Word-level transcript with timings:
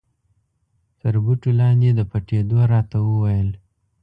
تر 0.99 1.13
بوټو 1.23 1.49
لاندې 1.59 1.89
د 1.93 1.99
پټېدو 2.11 2.59
را 2.71 2.81
ته 2.91 2.97
و 3.01 3.07
ویل. 3.23 3.49